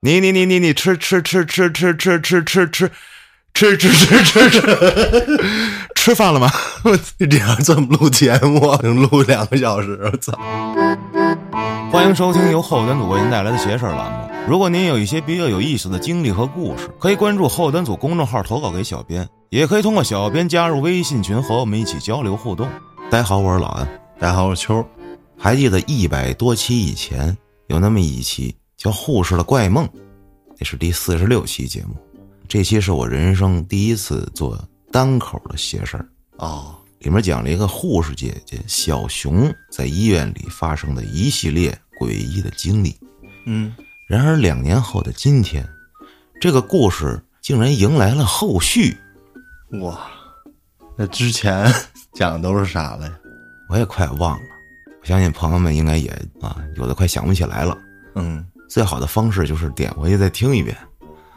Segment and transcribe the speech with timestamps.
[0.00, 2.88] 你你你你你吃吃吃吃吃吃吃吃吃
[3.52, 5.40] 吃吃吃吃吃
[5.96, 6.48] 吃饭了吗？
[7.28, 10.38] 这样这么录节目，能录两个小时，我操！
[11.90, 14.30] 欢迎收听由后端组为您带来的邪事儿栏目。
[14.46, 22.68] 如果您有一些比较有意思的经历和故事，可以关注后端组公众号投稿给小编，也可以通过小编加入微信群和我们一起交流互动。
[23.10, 23.84] 大家好，我是老安。
[24.20, 24.86] 大家好，我是秋。
[25.36, 27.36] 还记得一百多期以前
[27.66, 29.84] 有那么一期叫《护士的怪梦》，
[30.56, 31.96] 那是第四十六期节目。
[32.46, 34.56] 这期是我人生第一次做
[34.92, 42.96] 单口的邪事儿哦，里面讲了一个护士姐姐小熊在医院里发生的一系列诡异的经历。
[43.46, 43.74] 嗯，
[44.08, 45.68] 然而两年后的今天，
[46.40, 48.96] 这个故事竟然迎来了后续。
[49.82, 50.08] 哇，
[50.96, 51.70] 那之前
[52.14, 53.18] 讲的都是啥了呀？
[53.68, 54.46] 我也快忘了，
[55.00, 56.10] 我相信朋友们应该也
[56.40, 57.76] 啊，有的快想不起来了。
[58.14, 60.76] 嗯，最好的方式就是点回去再听一遍。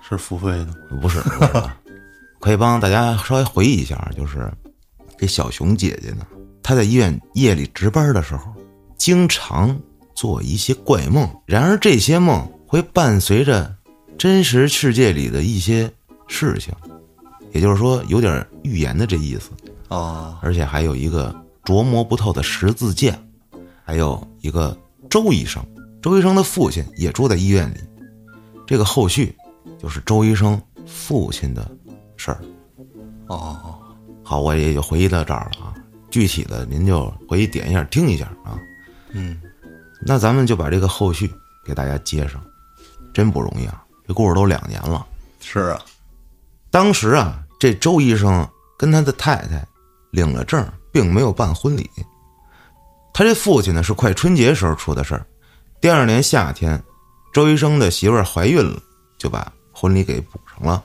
[0.07, 0.67] 是付费的？
[0.99, 1.63] 不是，不是
[2.39, 4.51] 可以帮大家稍微回忆一下，就是
[5.17, 6.25] 这小熊姐姐呢，
[6.61, 8.53] 她在医院夜里值班的时候，
[8.97, 9.79] 经常
[10.13, 11.29] 做一些怪梦。
[11.45, 13.73] 然而这些梦会伴随着
[14.17, 15.89] 真实世界里的一些
[16.27, 16.73] 事情，
[17.53, 19.51] 也就是说有点预言的这意思。
[19.87, 23.17] 哦，而且还有一个琢磨不透的十字架，
[23.85, 24.77] 还有一个
[25.09, 25.63] 周医生，
[26.01, 27.77] 周医生的父亲也住在医院里。
[28.65, 29.35] 这个后续
[29.77, 31.69] 就是周医生父亲的
[32.17, 32.41] 事儿。
[33.27, 33.77] 哦，
[34.23, 35.75] 好，我也就回忆到这儿了啊。
[36.09, 38.59] 具体的您就回去点一下听一下啊。
[39.11, 39.41] 嗯，
[40.05, 41.31] 那咱们就把这个后续
[41.65, 42.43] 给大家接上，
[43.13, 43.83] 真不容易啊！
[44.07, 45.05] 这故事都两年了。
[45.39, 45.81] 是啊，
[46.69, 49.65] 当时啊，这周医生跟他的太太
[50.11, 51.89] 领了证，并没有办婚礼。
[53.13, 55.25] 他这父亲呢是快春节时候出的事儿。
[55.81, 56.79] 第二年夏天，
[57.33, 58.79] 周医生的媳妇儿怀孕了，
[59.17, 60.83] 就把婚礼给补上了。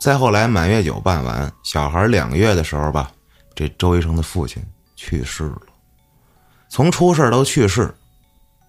[0.00, 3.12] 再后来满月酒办完，小孩两个月的时候吧，
[3.54, 4.60] 这周医生的父亲
[4.96, 5.62] 去世了。
[6.68, 7.94] 从出事到去世，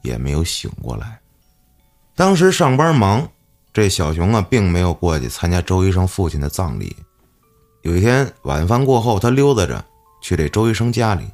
[0.04, 1.20] 也没有醒过来。
[2.14, 3.28] 当时上班忙，
[3.74, 6.96] 这小熊啊，并没有过去参加周医生父亲的葬礼。
[7.82, 9.84] 有一天晚饭过后，他溜达着
[10.22, 11.28] 去这周医生家里，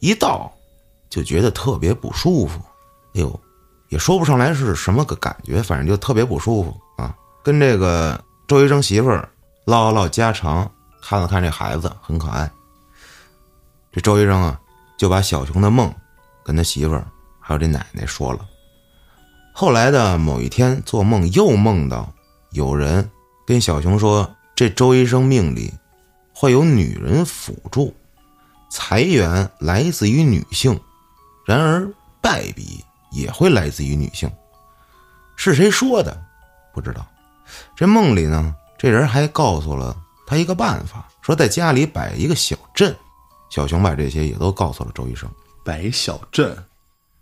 [0.00, 0.52] 一到
[1.08, 2.60] 就觉得特别不舒服。
[3.14, 3.40] 哎呦，
[3.88, 7.14] 也说不上来是什么个感觉，反正就特别不舒服啊。
[7.42, 9.28] 跟这个周医生媳妇儿
[9.64, 10.70] 唠唠家常，
[11.02, 12.50] 看了看这孩子很可爱。
[13.90, 14.60] 这周医生啊，
[14.98, 15.92] 就把小熊的梦
[16.44, 17.06] 跟他媳妇儿
[17.40, 18.46] 还有这奶奶说了。
[19.52, 22.12] 后来的某一天，做梦又梦到
[22.52, 23.10] 有人
[23.46, 25.72] 跟小熊说，这周医生命里
[26.32, 27.94] 会有女人辅助，
[28.70, 30.78] 财源来自于女性，
[31.44, 34.30] 然而败笔也会来自于女性。
[35.36, 36.16] 是谁说的？
[36.72, 37.06] 不知道。
[37.76, 39.96] 这梦里呢，这人还告诉了
[40.26, 42.94] 他一个办法，说在家里摆一个小阵。
[43.50, 45.26] 小熊把这些也都告诉了周医生，
[45.64, 46.54] 摆一小镇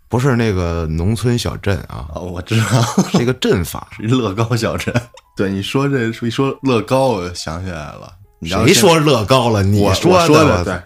[0.09, 2.81] 不是那个农村小镇啊，啊，我知道，
[3.11, 3.87] 是一个阵法。
[3.95, 4.93] 是乐高小镇。
[5.35, 8.13] 对，你说这一说乐高，我就想起来了。
[8.43, 9.63] 谁说乐高了？
[9.63, 10.81] 你我说我说的对。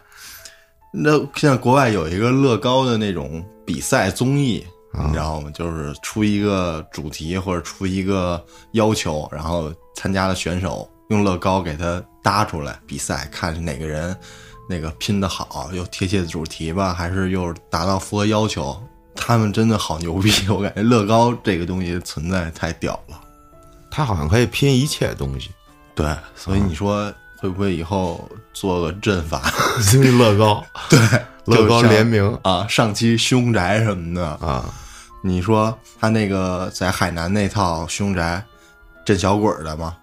[0.93, 5.49] 那现在国外有一个乐高的那种比赛综艺，啊你知道吗？
[5.53, 14.15] 就是出一个主题或者出一个要求，然后参加的选手用乐高给他搭出来比赛，看是哪个人
[14.69, 18.81] 那个拼的好，又贴切的主题吧，还是又达到符合要求。
[19.13, 23.19] 他们真的好牛逼，我感觉乐高这个东西存在太屌了。
[23.91, 25.51] 他好像可以拼一切东西。
[25.93, 29.51] 对，所以你说会不会以后做个阵法？
[30.17, 30.99] 乐高， 对，
[31.45, 34.65] 乐高联名啊，上期凶宅什么的，啊，
[35.23, 38.43] 你说他那个在海南那套凶宅
[39.05, 39.97] 镇小鬼儿的吗？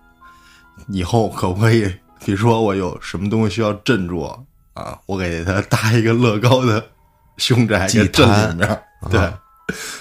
[0.88, 1.84] 以后可不可以？
[2.24, 4.22] 比如说我有什么东西需要镇住
[4.74, 6.84] 啊，我给他搭一个乐高的
[7.36, 9.32] 凶宅祭给镇里面，对，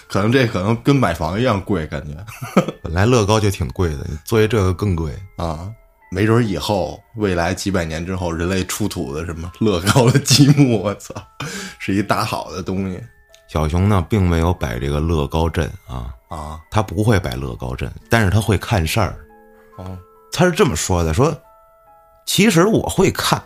[0.08, 2.16] 可能这可能跟买房一样贵，感觉
[2.82, 5.14] 本来乐高就挺贵的，你作为这个更贵。
[5.38, 5.70] 啊。
[6.10, 11.14] 没准儿以后未来几百年之后，人类出土的什么乐高的积木， 我操，
[11.80, 13.02] 是一大好的东西
[13.48, 16.60] 小熊呢，并没有摆这个乐高阵啊，啊。
[16.70, 19.18] 他不会摆乐高阵，但是他会看事儿。
[19.78, 19.98] 哦，
[20.32, 21.36] 他是这么说的：说
[22.26, 23.42] 其实我会看，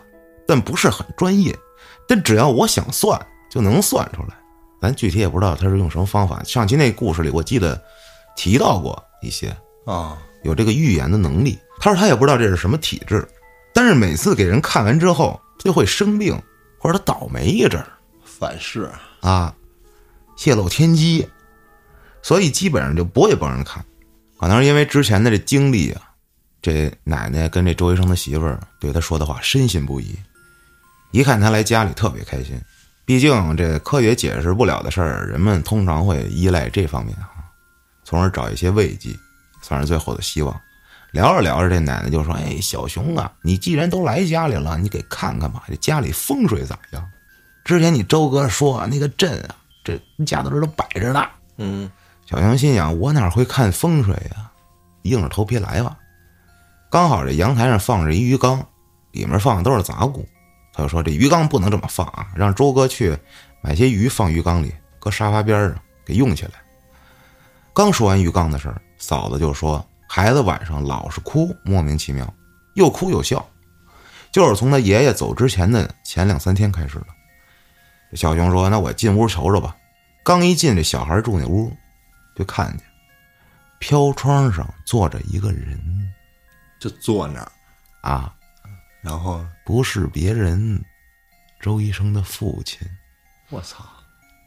[0.46, 1.56] 但不是很专业，
[2.08, 3.20] 但只要我想算，
[3.50, 4.36] 就能算出来。
[4.80, 6.42] 咱具体也不知道他是用什么方法。
[6.42, 7.80] 上期那故事里，我记得
[8.36, 9.56] 提到过一些
[9.86, 11.58] 啊，有这个预言的能力。
[11.82, 13.26] 他说他也不知道这是什么体质，
[13.74, 16.40] 但是每次给人看完之后，他就会生病，
[16.78, 17.88] 或者他倒霉一阵儿
[18.24, 18.88] 反噬
[19.20, 19.52] 啊，
[20.36, 21.28] 泄露天机，
[22.22, 23.84] 所以基本上就不会帮人看。
[24.38, 26.02] 可能是因为之前的这经历啊，
[26.62, 30.16] 这奶奶跟这周医生的媳妇儿对他说的话深信不疑。
[31.10, 32.56] 一看他来家里特别开心，
[33.04, 37.50] 毕竟这科学解释不了的事儿，人们通常会依赖这方面啊，
[38.04, 39.10] 从而找一些慰藉，
[39.62, 40.60] 算是最后的希望。
[41.12, 47.08] 聊着聊着，这奶奶就说：“哎，小熊啊，你既然都来家里了，你给看看吧，这家里风水咋样？
[47.64, 49.54] 之前你周哥说那个镇啊，
[49.84, 51.24] 这家都这都摆着呢。”
[51.58, 51.90] 嗯，
[52.24, 54.50] 小熊心想：“我哪会看风水呀？
[55.02, 55.96] 硬着头皮来吧。”
[56.90, 58.64] 刚好这阳台上放着一鱼缸，
[59.12, 60.26] 里面放的都是杂物。
[60.72, 63.14] 他就说：“这鱼缸不能这么放啊，让周哥去
[63.60, 65.74] 买些鱼放鱼缸里，搁沙发边上
[66.06, 66.52] 给用起来。”
[67.74, 72.34] 刚说完鱼缸的事儿，嫂子就说：“孩子晚上老是哭，莫名其妙，
[72.74, 73.48] 又哭又笑，
[74.30, 77.06] 就是从他爷爷走之前的前两三天开始的。”
[78.14, 79.74] 小熊说：“那我进屋瞅瞅吧。”
[80.22, 81.74] 刚一进这小孩住那屋，
[82.36, 82.86] 就看见
[83.78, 85.80] 飘窗上坐着一个人
[86.78, 87.50] 就坐那儿，
[88.02, 88.34] 啊，
[89.00, 90.78] 然后不是别人，
[91.58, 92.86] 周医生的父亲。
[93.48, 93.82] 我操，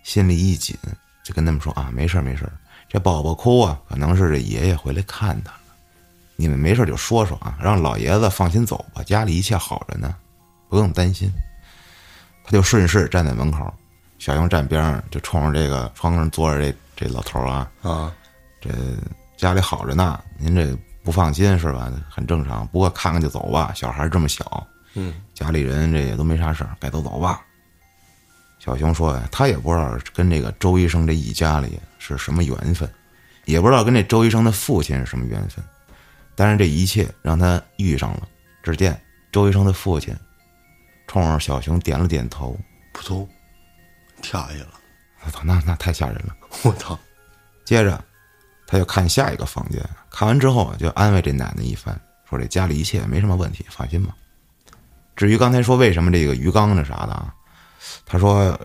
[0.03, 0.77] 心里一紧，
[1.23, 2.53] 就跟他们说啊，没事儿没事儿，
[2.95, 5.59] 这宝宝哭啊，可能是这爷爷回来看他了。
[6.38, 10.15] 你们没事就说说啊，让老爷子放心走吧，家里一切好着呢，
[10.69, 11.30] 不用担心。
[12.45, 13.69] 他就顺势站在门口，
[14.18, 18.13] 小熊站边上，就冲着这个窗上坐着这这老头啊，啊，
[18.62, 18.69] 这
[19.36, 21.92] 家里好着呢，您这不放心是吧？
[22.09, 27.42] 很正常，不过看看就走吧，小孩这么小，嗯，家里人这也都没啥事儿，该走走吧。
[28.65, 32.89] 小熊说呀，他也不知道跟这个周医生这一家里是什么缘分，
[33.45, 35.63] 也不知道跟这周医生的父亲是什么缘分，
[36.33, 38.27] 但是这一切让他遇上了。
[38.63, 39.00] 只见
[39.31, 40.15] 周医生的父亲
[41.06, 42.59] 冲着小熊点了点头，
[42.91, 43.29] 扑通
[44.19, 44.69] 跳下去了，
[45.23, 46.35] 我操，那那太吓人了。
[46.63, 46.97] 我操，
[47.65, 48.03] 接着，
[48.65, 49.79] 他就看下一个房间，
[50.09, 51.95] 看完之后就安慰这奶奶一番，
[52.27, 54.15] 说这家里一切没什么问题，放心吧。
[55.15, 57.31] 至于刚才说为什么这个鱼缸那啥的啊，
[58.05, 58.59] 他说，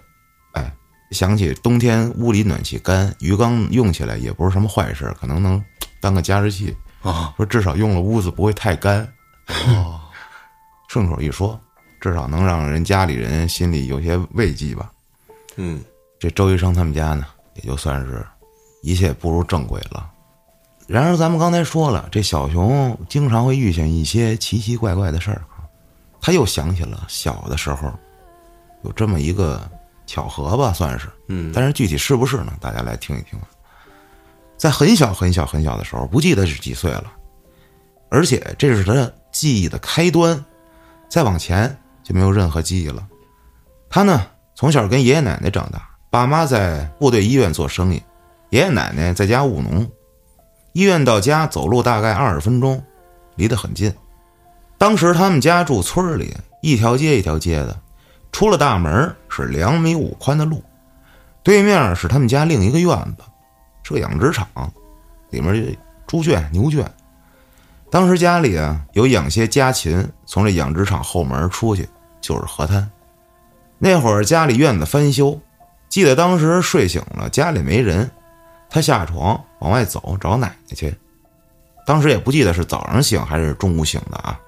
[0.52, 0.72] 哎，
[1.10, 5.62] 想起冬天屋里暖气干，鱼缸用起来也不是什么坏事，可能能
[6.00, 6.76] 当个加湿器。
[7.02, 9.00] 啊，说至少用了屋子不会太干。
[9.66, 10.00] 哦，
[10.88, 11.58] 顺口一说，
[12.00, 14.90] 至少能让人家里人心里有些慰藉吧。
[15.56, 15.82] 嗯，
[16.18, 18.26] 这周医生他们家呢，也就算是
[18.82, 20.10] 一切步入正轨了。
[20.86, 25.64] 然而，咱们刚才说了，这小熊经常会遇见一些奇奇怪怪的事儿啊。
[26.20, 27.90] 他又想起了小的时候，
[28.82, 29.60] 有这么一个
[30.06, 31.08] 巧合吧，算是。
[31.28, 32.52] 嗯，但是具体是不是呢？
[32.60, 33.48] 大家来听一听啊。
[34.56, 37.12] 在很小很小很小的时候，不记得是几岁了，
[38.10, 40.44] 而且这是他记忆的开端，
[41.08, 43.06] 再往前就没有任何记忆了。
[43.88, 48.02] 他呢，从小跟爷爷奶奶长大，爸妈在部队医院做生意，
[48.50, 49.90] 爷爷奶奶在家务农。
[50.72, 52.82] 医院到家走路大概二十分钟，
[53.36, 53.92] 离得很近。
[54.78, 57.80] 当时他们家住村里，一条街一条街的，
[58.32, 60.62] 出了大门是两米五宽的路，
[61.42, 63.24] 对面是他们家另一个院子，
[63.82, 64.46] 是个养殖场，
[65.30, 66.88] 里面猪圈、牛圈。
[67.90, 71.88] 当时家里啊有养些家禽，从这养殖场后门出去
[72.20, 72.88] 就是河滩。
[73.78, 75.40] 那会儿家里院子翻修，
[75.88, 78.08] 记得当时睡醒了，家里没人，
[78.68, 80.96] 他下床往外走找奶奶去。
[81.86, 84.38] 当时也不记得是早上醒还是中午醒的啊，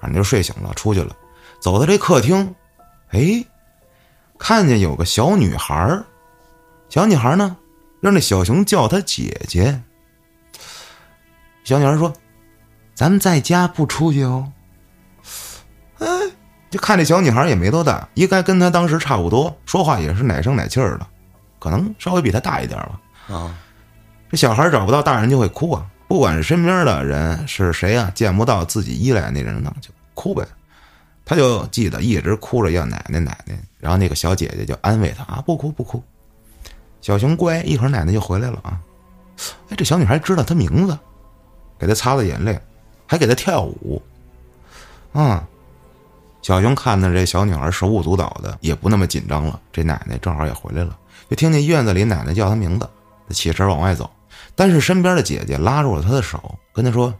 [0.00, 1.14] 反正就睡醒了出去了。
[1.60, 2.52] 走到这客厅，
[3.14, 3.44] 哎，
[4.38, 6.04] 看见有个小女孩儿
[6.88, 7.56] 小女孩呢，
[8.00, 9.80] 让那小熊叫她姐姐。
[11.62, 12.12] 小女孩说
[12.94, 14.52] ：“咱们在家不出去哦。”
[15.98, 16.06] 哎，
[16.70, 21.06] 就看这小女孩也没多大，应该跟她当时差不多，说话也是奶声奶气儿的，
[21.60, 23.00] 可能稍微比她大一点吧。
[23.34, 23.56] 啊，
[24.28, 30.44] 这小孩找不到大人就会哭啊，不管是身边的人是谁啊，见不到自己依赖那人呢，就哭呗。
[31.24, 36.02] 他就记得一直哭着要奶奶奶奶，然后那个小姐姐就安慰他啊，不哭不哭。
[37.00, 38.80] 小熊乖，一会儿奶奶就回来了啊。
[39.68, 40.98] 哎，这小女孩知道他名字，
[41.78, 42.60] 给他擦了眼泪，
[43.06, 44.02] 还给他跳舞。
[45.12, 45.46] 啊，
[46.42, 49.60] 小熊看着这小女孩手舞足蹈的，也不那么紧张了。
[49.72, 50.96] 这奶奶正好也回来了，
[51.30, 52.88] 就听见院子里奶奶叫他名字，
[53.26, 54.10] 他起身往外走，
[54.54, 57.14] 但是身边的姐姐拉住了他的手，跟他说：“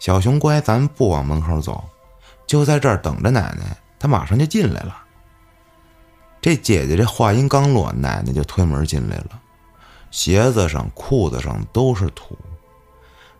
[0.00, 1.82] 小熊乖，咱不往门口走。”
[2.50, 5.04] 就在这儿等着奶奶，她马上就进来了。
[6.40, 9.40] 这姐姐这话音刚落，奶奶就推门进来了，
[10.10, 12.36] 鞋子上、裤子上都是土。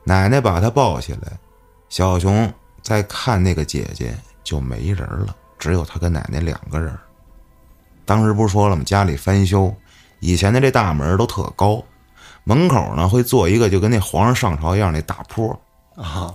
[0.04, 1.32] 奶奶把她抱起来，
[1.88, 2.48] 小熊
[2.82, 6.96] 再看那个姐姐就没人了，只有他跟奶奶两个人。
[8.04, 8.84] 当时不是说了吗？
[8.84, 9.74] 家里翻修，
[10.20, 11.82] 以前的这大门都特高，
[12.44, 15.50] 门口呢会做一个就跟那皇上上朝一样那大坡，
[15.96, 16.32] 啊，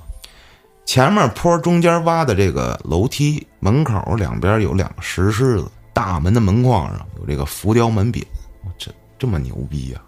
[0.85, 8.23] 前面坡中间挖的这个楼梯，门口两边有两个石狮子，大门的门框上有这个浮雕门匾，
[8.77, 10.01] 这这么牛逼呀、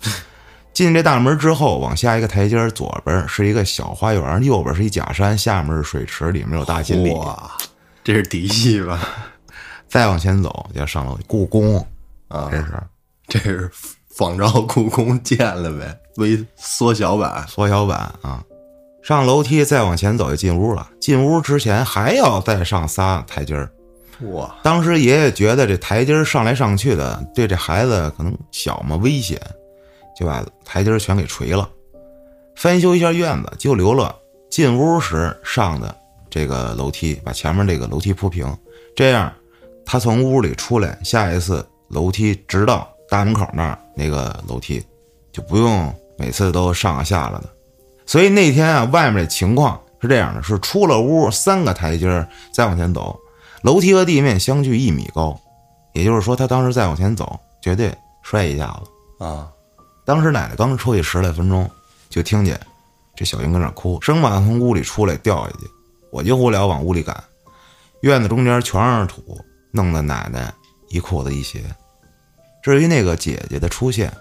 [0.72, 7.10] 进这大门之后，往下一个台阶儿，左边是一个小花园，右边是一假山，下面是水池，里面有大锦鲤。
[7.12, 7.50] 哇，
[8.04, 9.00] 这是嫡系吧？
[9.88, 11.76] 再往前走就要上楼，故宫
[12.28, 12.82] 啊这是
[13.26, 13.70] 这是
[14.16, 17.44] 仿照故宫建了呗，微缩小版。
[17.48, 18.42] 缩小版啊。
[19.02, 23.70] 上楼梯再往前走就进屋了，进屋之前还要再上仨台阶儿。
[24.32, 29.40] 哇，当时爷爷觉得这台阶儿上来上去的，对这孩子可能小嘛危险，
[30.14, 31.66] 就把台阶儿全给锤了，
[32.54, 34.14] 翻修一下院子，就留了
[34.50, 35.96] 进屋时上的
[36.28, 38.54] 这个楼梯，把前面这个楼梯铺平，
[38.94, 39.32] 这样
[39.86, 44.84] 他从屋里出来，下一次楼梯直到大门口那儿那个楼梯，
[45.32, 47.48] 就不用每次都上啊下了的。
[48.10, 53.16] 所以那天啊，外面的情况是这样的：是出了屋三个台阶儿，再往前走，
[53.62, 55.40] 楼梯和地面相距一米高，
[55.92, 59.24] 也就是说，他当时再往前走，绝对摔一下子。
[59.24, 59.48] 啊，
[60.04, 61.70] 当时奶奶刚出去十来分钟，
[62.08, 62.58] 就听见
[63.14, 65.58] 这小英跟那哭，生怕从屋里出来掉下去，
[66.10, 67.16] 我就无聊往屋里赶，
[68.00, 69.38] 院子中间全是土，
[69.70, 70.52] 弄得奶奶
[70.88, 71.62] 一裤子一鞋。
[72.60, 74.12] 至于那个姐姐的出现，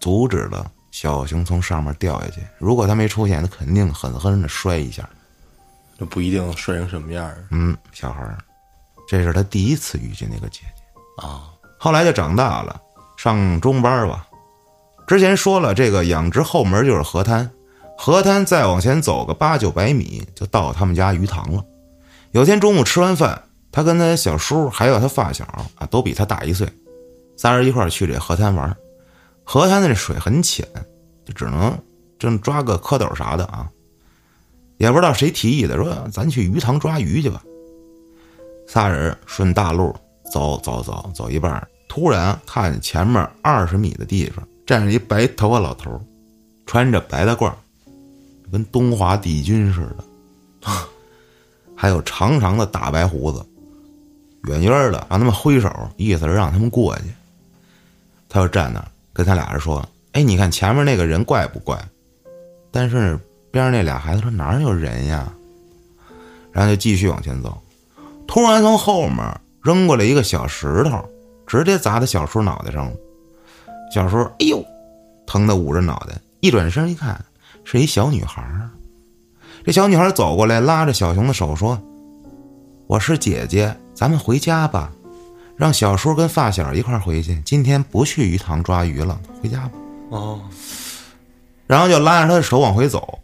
[0.00, 2.40] 阻止了小熊从上面掉下去。
[2.58, 5.08] 如果他没出现，他肯定狠狠的摔一下。
[5.98, 8.38] 这不一定摔成什么样儿嗯，小孩儿，
[9.08, 11.26] 这是他第一次遇见那个姐姐。
[11.26, 11.50] 啊。
[11.78, 12.80] 后来就长大了，
[13.16, 14.26] 上中班吧。
[15.06, 17.48] 之前说了，这个养殖后门就是河滩，
[17.96, 21.64] 河滩再往前走个八九百米，就到他们家鱼塘了。
[22.32, 25.44] 有天中午吃完饭，他跟他小叔还有他发小
[25.76, 26.68] 啊，都比他大一岁，
[27.36, 28.76] 仨人一块儿去这河滩玩。
[29.50, 30.68] 河滩的水很浅，
[31.24, 31.74] 就只能
[32.18, 33.66] 正抓个蝌蚪啥的啊。
[34.76, 37.42] 也不知道谁提议的，说咱去鱼塘抓鱼去吧。
[38.66, 39.96] 仨人顺大路
[40.30, 45.98] 走走走走一半，突然看见前面二十米的地方站着一白头发老头，
[46.66, 47.50] 穿着白大褂，
[48.52, 49.80] 跟东华帝君似
[50.60, 50.70] 的，
[51.74, 53.42] 还有长长的大白胡子，
[54.44, 57.04] 远远的让他们挥手，意思是让他们过去。
[58.28, 61.78] 他就站那儿跟他俩人说：“哎，你看前面那个人怪不怪？”
[62.70, 63.18] 但是
[63.50, 65.32] 边上那俩孩子说：“哪有人呀？”
[66.52, 67.56] 然后就继续往前走。
[68.26, 69.18] 突然从后面
[69.62, 71.02] 扔过来一个小石头，
[71.46, 72.92] 直接砸在小叔脑袋上了。
[73.92, 74.64] 小叔哎呦，
[75.26, 77.24] 疼的捂着脑袋，一转身一看，
[77.64, 78.42] 是一小女孩。
[79.64, 81.80] 这小女孩走过来，拉着小熊的手说
[82.86, 84.92] ：“我是姐姐，咱们回家吧，
[85.58, 87.42] 让小叔跟发小一块儿回去。
[87.44, 89.72] 今天不去鱼塘抓鱼了，回家吧。”
[90.10, 90.40] 哦，
[91.66, 93.18] 然后就拉着他的手往回走。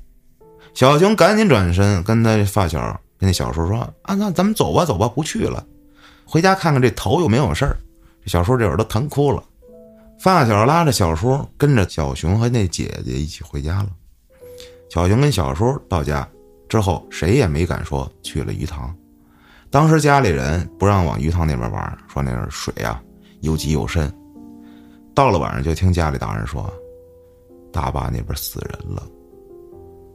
[0.74, 2.80] 小熊赶紧转身跟他发小
[3.18, 5.64] 跟那小叔说：“啊，那咱们走吧，走吧，不去了，
[6.26, 7.76] 回家看看这头有没有事儿。”
[8.24, 9.42] 这小叔这会儿都疼哭了。
[10.18, 13.88] 发小拉着小叔跟着小熊和那姐姐一起回家了。
[14.90, 16.28] 小熊跟小叔到家
[16.68, 18.94] 之后，谁也没敢说去了鱼塘。
[19.74, 23.02] 当时家里人不让往鱼塘那边玩，说那儿水啊
[23.40, 24.08] 又急又深。
[25.12, 26.72] 到了晚上，就听家里大人说，
[27.72, 29.02] 大坝那边死人了，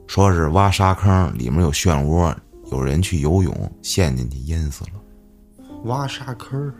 [0.06, 2.34] 说是挖沙坑，里面有漩涡，
[2.72, 4.92] 有人去游泳陷进去淹死了。
[5.84, 6.72] 挖沙坑，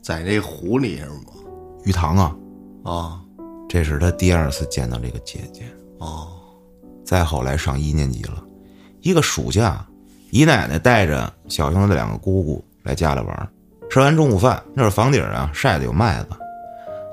[0.00, 1.34] 在那湖里是吗？
[1.84, 2.36] 鱼塘啊，
[2.84, 3.20] 啊，
[3.68, 5.64] 这是他第二次见到这个姐姐。
[5.98, 6.28] 哦，
[7.04, 8.42] 再后来上一年级了，
[9.02, 9.86] 一个暑假，
[10.34, 13.48] 姨奶奶带着小兄弟的两个姑姑来家里玩，
[13.88, 16.30] 吃完中午饭，那会儿房顶啊晒的有麦子，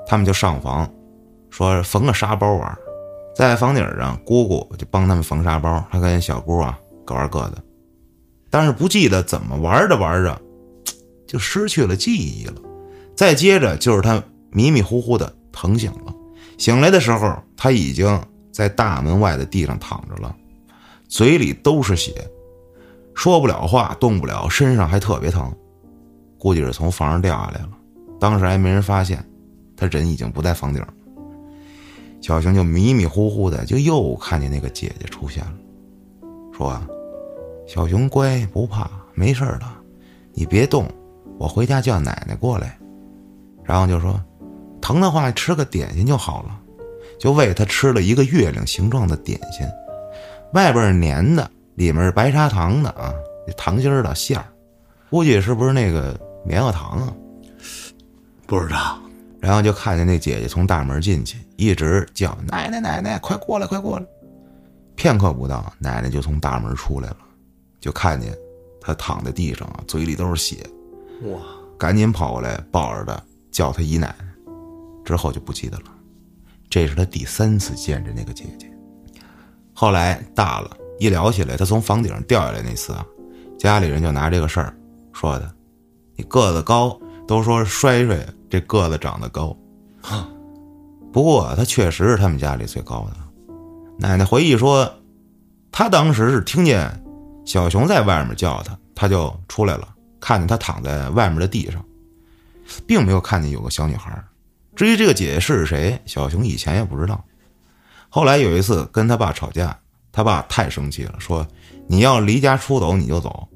[0.08, 0.92] 他们就上房，
[1.48, 2.76] 说缝个沙包玩，
[3.32, 7.58] 在房顶上，姑姑就帮他们缝沙包，还跟小姑啊各玩各的，
[8.50, 10.36] 但是不记得怎么玩着玩着，
[11.24, 12.54] 就失去了记忆了。
[13.14, 16.12] 再接着就是他迷迷糊糊的疼醒了，
[16.58, 18.20] 醒来的时候他已经
[18.52, 20.34] 在大门外的地上躺着了，
[21.08, 22.28] 嘴里都是血，
[23.14, 25.52] 说不了话，动不了，身上还特别疼，
[26.38, 27.70] 估计是从房上掉下来了。
[28.18, 29.24] 当时还没人发现，
[29.76, 30.88] 他人已经不在房顶了。
[32.20, 35.52] 小熊就迷迷糊糊的，就又看见那个姐姐出现了，
[36.56, 36.80] 说
[37.66, 39.66] ：“小熊乖，不怕，没事儿的，
[40.32, 40.86] 你别动，
[41.38, 42.78] 我回家叫奶奶过来。”
[43.64, 44.20] 然后就说
[44.80, 46.60] ：“疼的话吃个点心就好了。”
[47.18, 49.64] 就喂他吃了一个月亮形状的点心，
[50.54, 53.14] 外边是粘的，里面是白砂糖的啊，
[53.56, 54.44] 糖心儿的馅儿，
[55.10, 57.14] 估计是不是那个棉花糖啊？
[58.46, 58.98] 不知道，
[59.40, 64.06] 然后就看见那姐姐从大门进去，一直叫奶奶奶奶，快过来快过来。
[64.94, 67.16] 片刻不到，奶奶就从大门出来了，
[67.80, 68.36] 就看见
[68.80, 70.66] 她躺在地上啊，嘴里都是血，
[71.22, 71.38] 哇，
[71.78, 74.26] 赶紧跑过来抱着她，叫她姨奶奶。
[75.04, 75.84] 之后就不记得了。
[76.70, 78.72] 这是他第三次见着那个姐姐。
[79.74, 83.04] 后来大了，一聊起来，他从房顶上掉下来那次啊，
[83.58, 84.76] 家里人就拿这个事儿
[85.12, 85.52] 说的
[86.16, 89.56] ：“你个子高，都说摔摔，这个子长得高。”
[91.12, 93.16] 不过他确实是他们家里最高的。
[93.98, 94.90] 奶奶回忆说，
[95.70, 96.90] 他当时是听见
[97.44, 99.88] 小熊在外面叫他，他就出来了，
[100.20, 101.84] 看见他躺在外面的地上，
[102.86, 104.22] 并没有看见有个小女孩。
[104.74, 107.22] 至于这个姐姐是谁，小熊以前也不知道。
[108.08, 109.78] 后来有一次跟他爸吵架，
[110.12, 111.46] 他爸太生气了，说
[111.88, 113.48] ：“你要离家出走你就走，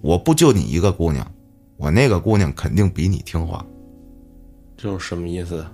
[0.00, 1.26] 我不就你一个姑娘，
[1.76, 3.66] 我那个姑娘肯定比你听话。”
[4.76, 5.66] 这是什么意思？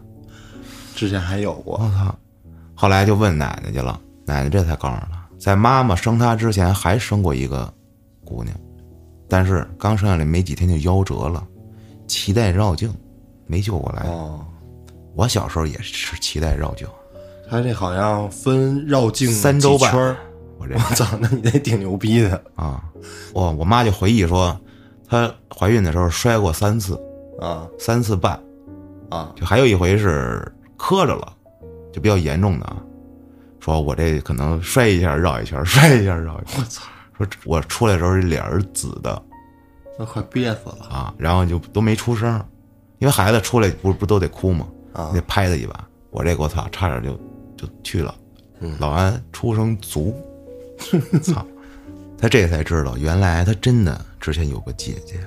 [0.94, 1.74] 之前还有过。
[1.74, 2.14] 我操！
[2.74, 7.72] 后来就问奶奶去了，奶奶这才告诉他，在妈妈生他之前还生过一个
[8.24, 8.56] 姑娘，
[9.28, 11.46] 但是刚生下来没几天就夭折了，
[12.06, 12.92] 脐带绕颈，
[13.46, 14.02] 没救过来。
[14.08, 14.44] 哦，
[15.14, 16.86] 我小时候也是脐带绕颈，
[17.52, 20.16] 他这好像分绕境三周半圈
[20.56, 22.82] 我这我操，那你这挺牛逼的啊，
[23.34, 24.58] 我我妈就回忆说，
[25.06, 26.98] 她怀孕的时候摔过三次，
[27.38, 28.40] 啊三次半，
[29.10, 29.30] 啊！
[29.36, 31.30] 就还有一回是磕着了，
[31.92, 32.78] 就比较严重的啊。
[33.60, 36.58] 说我这可能摔一下绕一圈， 摔一下绕一圈。
[36.58, 36.84] 我操，
[37.18, 39.22] 说我出来的时候这脸是紫的
[39.98, 42.42] 那快憋死了啊，然后就都没出声，
[42.98, 44.66] 因为孩子出来不不都得哭吗？
[44.94, 45.20] 啊你！
[45.20, 45.86] 得拍他一把。
[46.10, 47.18] 我这个我操，差点就
[47.62, 48.14] 就去了。
[48.60, 50.14] 嗯老安出生足，
[51.22, 51.46] 操！
[52.18, 55.18] 他这才知道，原来他真的之前有个姐姐。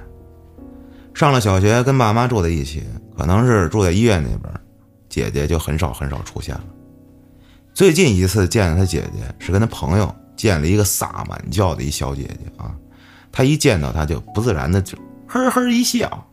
[1.14, 2.84] 上了小学，跟爸妈住在一起，
[3.18, 4.54] 可能是住在医院那边，
[5.10, 6.64] 姐姐就很少很少出现了。
[7.74, 12.76] 最近一次见到他姐姐，是跟他朋友见了一个撒满叫的一小姐姐啊。
[13.32, 16.26] 他一见到她就不自然的就呵呵一笑，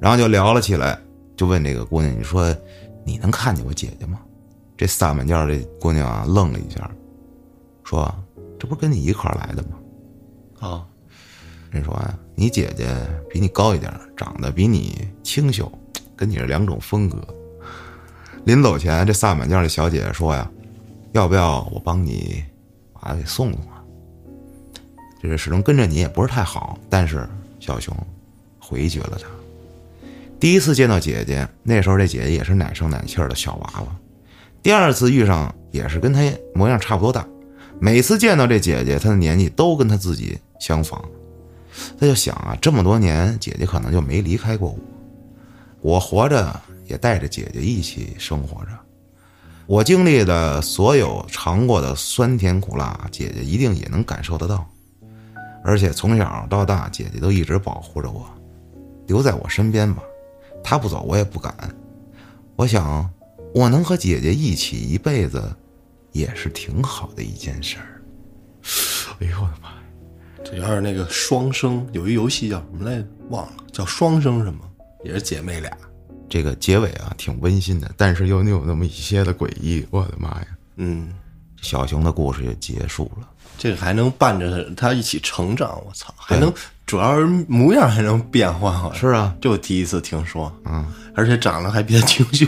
[0.00, 0.98] 然后就聊了起来，
[1.36, 2.52] 就问这个姑娘：“你说
[3.04, 4.18] 你能看见我姐姐吗？”
[4.78, 6.88] 这萨满教这姑娘啊愣了一下，
[7.82, 8.14] 说
[8.60, 9.68] ：“这不是跟你一块儿来的吗
[10.60, 10.86] 啊，？”
[11.70, 12.86] 人说：“啊，你姐姐
[13.28, 15.70] 比你高一点，长得比你清秀，
[16.14, 17.18] 跟你是两种风格。”
[18.46, 20.48] 临走前，这萨满教的小姐姐说呀
[21.10, 22.44] ：“要不要我帮你
[22.92, 23.82] 把她给送送啊？
[25.20, 27.94] 就是始终跟着你也不是太好。”但是小熊
[28.60, 29.26] 回绝了她。
[30.38, 33.96] 第一次见到姐姐，那时候这姐姐也是奶声奶气儿的小娃娃。
[34.62, 36.20] 第二次遇上也是跟她
[36.54, 37.26] 模样差不多大，
[37.78, 41.02] 每次见到这姐姐，她的年纪都跟她自己相仿。
[42.00, 44.78] 他就想啊，这么多年，姐姐可能就没离开过我。
[45.80, 48.70] 我活着也带着姐姐一起生活着，
[49.66, 54.68] 我经历的所有尝过的酸甜苦辣，姐姐一定也能感受得到。
[55.62, 58.26] 而且从小到大，姐姐都一直保护着我，
[59.06, 60.02] 留在我身边吧。
[60.64, 61.54] 她不走，我也不敢。
[62.56, 63.08] 我想，
[63.54, 65.42] 我能和姐姐一起一辈子，
[66.12, 68.02] 也是挺好的一件事儿。
[69.20, 69.82] 哎呦我的妈呀！
[70.44, 73.06] 这有点那个双生，有一游戏叫什么来着？
[73.30, 74.60] 忘了，叫双生什么？
[75.04, 75.70] 也是姐妹俩。
[76.28, 79.84] 这个结尾啊，挺温馨的，但是又有那么一些的诡异。
[79.90, 80.46] 我的妈呀！
[80.76, 81.08] 嗯，
[81.62, 83.28] 小熊的故事也结束了。
[83.56, 86.52] 这个还能伴着他一起成长，我操，还能
[86.86, 92.46] 主要是模样还能变换，好像是啊，这我第一次听说，嗯，而且长得还比较清秀。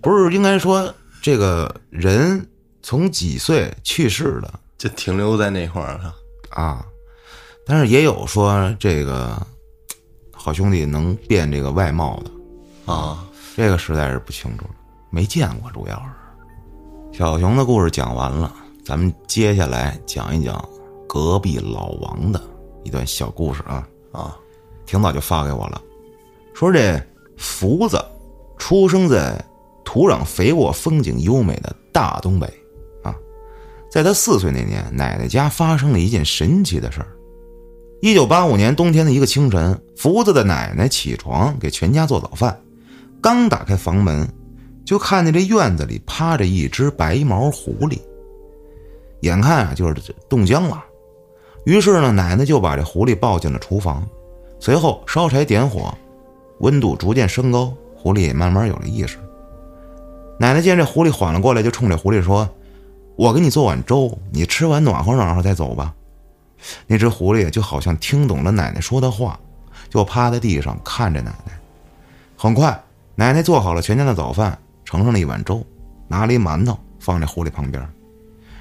[0.00, 2.46] 不是应该说这个人
[2.82, 6.14] 从几岁去世的就停留在那块儿了。
[6.50, 6.84] 啊？
[7.66, 9.40] 但是也有说这个
[10.32, 14.70] 好兄弟能变这个外貌的，啊，这个实在是不清楚了，
[15.10, 17.18] 没见过，主要是。
[17.18, 18.52] 小熊的故事讲完了，
[18.84, 20.68] 咱们接下来讲一讲
[21.08, 22.42] 隔壁老王的
[22.82, 23.86] 一段小故事啊。
[24.10, 24.36] 啊，
[24.86, 25.80] 挺早就发给我了，
[26.52, 27.00] 说这
[27.36, 28.04] 福子
[28.58, 29.40] 出生在
[29.84, 32.46] 土壤肥沃、风景优美的大东北
[33.02, 33.14] 啊，
[33.90, 37.08] 在他四岁那年，奶奶家发生了一件神奇的事儿。
[38.00, 42.58] 一九八五年冬天的一个清晨，福子的奶奶起床给全家做早饭，
[43.20, 44.26] 刚打开房门，
[44.84, 47.98] 就看见这院子里趴着一只白毛狐狸，
[49.20, 50.82] 眼看啊就是冻僵了。
[51.64, 54.08] 于是呢，奶奶就把这狐狸抱进了厨房，
[54.58, 55.92] 随后烧柴点火，
[56.60, 59.18] 温度逐渐升高，狐狸也慢慢有了意识。
[60.40, 62.48] 奶奶见这狐狸缓了过来，就冲这狐狸说
[63.14, 65.92] ：“我给你做碗粥，你吃完暖和暖和再走吧。”
[66.88, 69.38] 那只狐狸就好像听懂了奶奶说的话，
[69.90, 71.52] 就趴在地上看着奶奶。
[72.38, 72.82] 很快，
[73.16, 75.62] 奶奶做好了全家的早饭，盛上了一碗粥，
[76.08, 77.86] 拿了一馒头放在狐狸旁边，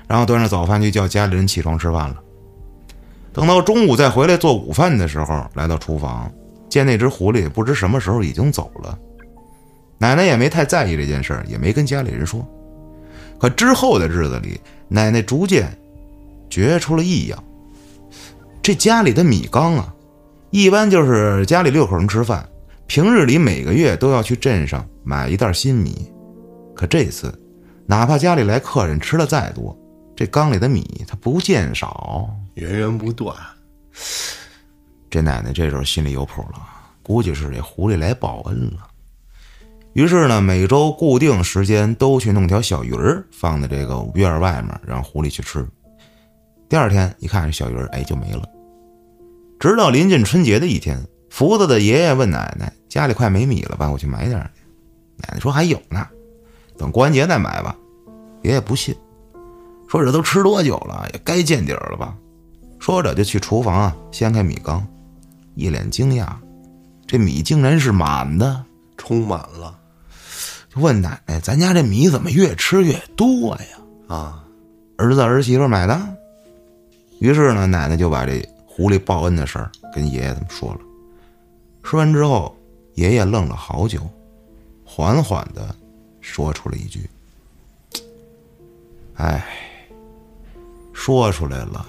[0.05, 2.17] 然后端着早饭去叫家里人起床吃饭了。
[3.31, 6.29] 等到中午再回来做午饭的时候，来到厨房，
[6.67, 8.99] 见那只狐狸不知什么时候已经走了。
[9.99, 12.47] 奶奶也没太在意这件事儿，也没跟家里人说。
[13.37, 15.77] 可之后的日子里，奶奶逐渐
[16.49, 17.43] 觉出了异样。
[18.61, 19.93] 这家里的米缸啊，
[20.51, 22.47] 一般就是家里六口人吃饭，
[22.87, 26.11] 平日里每个月都要去镇上买一袋新米。
[26.75, 27.33] 可这次，
[27.85, 29.77] 哪怕家里来客人吃的再多，
[30.15, 33.35] 这缸里的米它不见少，源源不断。
[35.09, 36.61] 这奶奶这时候心里有谱了，
[37.01, 38.88] 估计是这狐狸来报恩了。
[39.99, 45.67] 于是呢，每周固定时间都去弄条小鱼儿放在这个院外面，让狐狸去吃。
[46.69, 48.41] 第二天一看，这小鱼儿哎就没了。
[49.59, 53.91] 直到临近春节的一天，福子的爷爷问奶奶：“家里快没米了吧？
[53.91, 54.61] 我去买点去。”
[55.21, 56.07] 奶奶说：“还有呢，
[56.77, 57.75] 等过完节再买吧。”
[58.41, 58.95] 爷爷不信，
[59.89, 62.15] 说：“这都吃多久了，也该见底儿了吧？”
[62.79, 64.87] 说着就去厨房啊掀开米缸，
[65.55, 66.25] 一脸惊讶
[67.05, 68.63] ：“这米竟然是满的，
[68.95, 69.75] 充满了。”
[70.69, 74.43] 就问奶奶：“咱家这米怎么越吃越多呀？”啊，
[74.97, 75.99] 儿子儿媳妇买的。
[77.19, 80.79] 于是呢，奶奶就把这狐狸报恩的事儿跟爷爷他们说了。
[81.83, 82.55] 说完之后，
[82.93, 84.07] 爷爷愣了好久，
[84.85, 85.75] 缓缓的
[86.21, 87.09] 说出了一句
[89.17, 89.43] ：“哎，
[90.93, 91.85] 说出来了，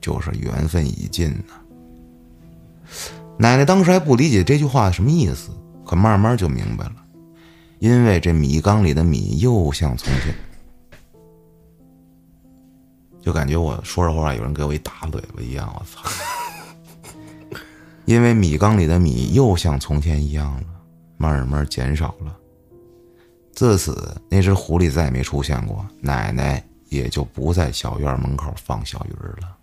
[0.00, 1.54] 就是缘分已尽呐。”
[3.36, 5.50] 奶奶当时还不理解这句话什么意思，
[5.84, 6.97] 可慢慢就明白了，
[7.78, 10.34] 因为这米缸里的米又像从前。
[13.20, 16.08] 就感觉我说着话，有人给我一大嘴巴一样，我操！
[18.06, 20.62] 因为米缸里的米又像从前一样了，
[21.18, 22.34] 慢慢减少了。
[23.52, 29.56] 自此，那只狐狸再也没出现过，奶奶也就不在小院门口放小鱼儿了。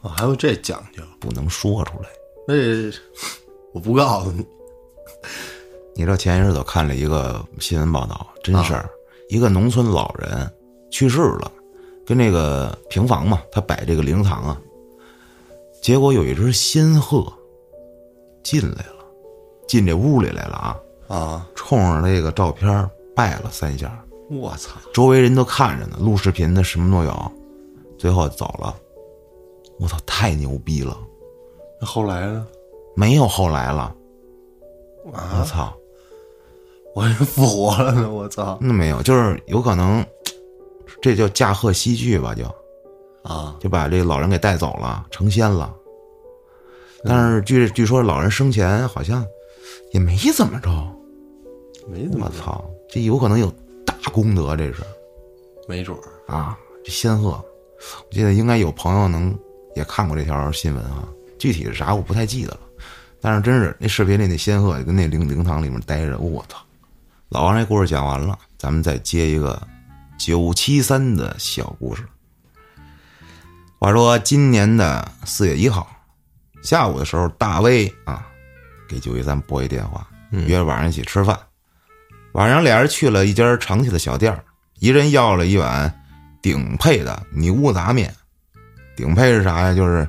[0.00, 2.08] 哦，还有这讲究，不能说出来。
[2.48, 2.54] 那
[3.72, 4.44] 我不告诉你。
[5.98, 8.86] 你知道前些日子看了一个新闻报道，真事儿，
[9.30, 10.48] 一个农村老人
[10.90, 11.50] 去世了。
[12.04, 14.60] 跟那个平房嘛，他摆这个灵堂啊，
[15.82, 17.32] 结果有一只仙鹤
[18.44, 19.04] 进来了，
[19.66, 20.76] 进这屋里来了啊
[21.08, 24.04] 啊，冲着这个照片拜了三下。
[24.30, 24.72] 我操！
[24.92, 27.32] 周围人都看着呢，录视频的什么都有，
[27.98, 28.76] 最后走了。
[29.80, 30.96] 我操，太牛逼了！
[31.80, 32.46] 那后来呢？
[32.94, 33.94] 没有后来了。
[35.04, 35.72] 我操！
[36.96, 38.10] 我还复活了呢！
[38.10, 38.56] 我操！
[38.58, 40.02] 那没有，就是有可能。
[41.02, 42.44] 这叫驾鹤西去吧，就，
[43.22, 45.76] 啊，就把这老人给带走了，成仙了。
[47.04, 49.22] 但是据据说老人生前好像
[49.92, 50.70] 也没怎么着，
[51.86, 52.30] 没怎么。
[52.32, 53.52] 我操，这有可能有
[53.84, 54.82] 大功德，这是，
[55.68, 56.58] 没准儿啊。
[56.82, 59.38] 这仙鹤，我记得应该有朋友能
[59.74, 61.06] 也看过这条新闻啊，
[61.38, 62.60] 具体是啥我不太记得了。
[63.20, 66.58] 但是真是那视频里那仙鹤跟那灵灵堂里面待着，我操！
[67.28, 69.60] 老王这故事讲完了，咱们再接一个。
[70.18, 72.02] 九七三的小故事。
[73.78, 75.86] 话说今年的四月一号
[76.62, 78.26] 下午的时候，大威啊
[78.88, 81.38] 给九七三拨一电话，约晚上一起吃饭。
[82.32, 84.42] 晚上俩人去了一家常去的小店
[84.78, 86.02] 一人要了一碗
[86.40, 88.14] 顶配的牛杂面。
[88.96, 89.74] 顶配是啥呀？
[89.74, 90.08] 就是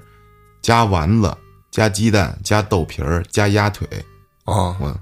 [0.62, 1.36] 加丸子、
[1.70, 3.86] 加鸡蛋、加豆皮儿、加鸭腿。
[4.46, 4.98] 啊，我。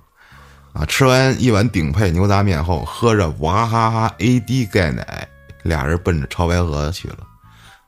[0.76, 0.86] 啊！
[0.86, 5.28] 吃完一碗顶配牛杂面后，喝着娃哈哈 AD 钙奶，
[5.64, 7.20] 俩人奔着超白河去了。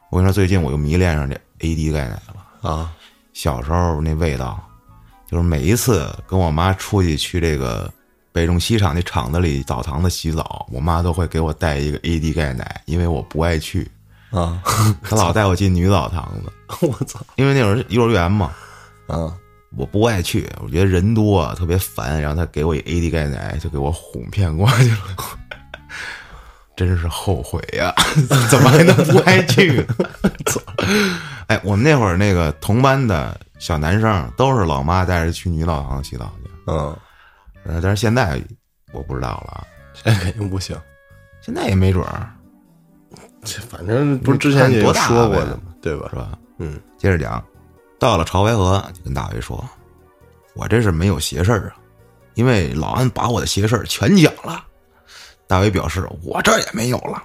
[0.09, 2.91] 我跟你说，最近我又迷恋上这 AD 钙奶了啊！
[3.33, 4.57] 小时候那味道，
[5.29, 7.91] 就是每一次跟我妈出去去这个
[8.31, 13.91] 北重西厂那厂子里澡堂子洗澡，我妈都会给我带一个 AD 钙奶，因为我不爱去
[14.31, 14.63] 啊，
[15.03, 16.87] 她老带我进女澡堂子。
[16.87, 17.19] 我操！
[17.35, 18.51] 因为那会儿幼儿园嘛，
[19.07, 19.35] 啊。
[19.77, 22.19] 我不爱去，我觉得人多特别烦。
[22.21, 24.97] 然后他给我一 AD 钙奶，就给我哄骗过去了，
[26.75, 27.93] 真是后悔呀！
[28.49, 29.85] 怎么还能不爱去？
[31.47, 36.51] 哎，我们那会儿那个同班的小男生都是老妈带着去女澡堂洗澡去。
[36.67, 36.97] 嗯，
[37.81, 38.41] 但是现在
[38.93, 40.75] 我不知道了，现在肯定不行，
[41.41, 42.29] 现在也没准儿。
[43.43, 45.61] 这反正不是之前也说过的嘛？
[45.81, 46.07] 对吧？
[46.09, 46.37] 是吧？
[46.59, 47.43] 嗯，接着讲。
[47.99, 49.63] 到了潮白河，就跟大伟说
[50.55, 51.75] ：“我这是没有邪事儿啊，
[52.35, 54.63] 因为老安把我的邪事儿全讲了。”
[55.47, 57.23] 大伟表示：“我这也没有了。”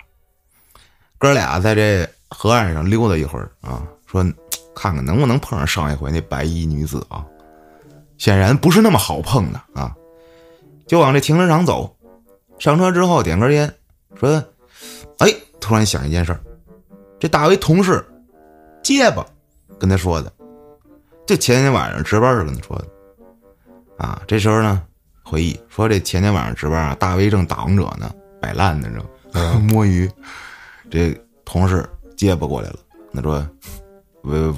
[1.19, 4.25] 哥俩在这河岸上溜达一会儿啊，说
[4.75, 7.25] ：“看看能不能碰上上一回那白衣女子啊。”
[8.19, 9.95] 显然不是那么好碰的啊。
[10.87, 11.95] 就往这停车场走。
[12.59, 13.73] 上车之后点根烟，
[14.15, 14.43] 说
[15.19, 16.41] ：“哎，突然想一件事儿，
[17.19, 18.05] 这大为同事
[18.85, 19.27] 结巴
[19.81, 20.33] 跟他说的，
[21.27, 22.87] 就前天晚上值班时跟他说的。
[23.97, 24.83] 啊，这时候呢，
[25.23, 28.89] 回忆说这前天晚上值班啊，大威正打王者呢，摆烂呢，
[29.33, 30.11] 这 摸鱼。
[30.91, 32.77] 这同事结巴过来了，
[33.15, 33.47] 他说：
[34.23, 34.51] 喂喂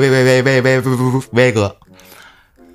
[0.00, 1.76] 喂喂喂喂喂喂喂喂喂喂喂喂喂喂哥。”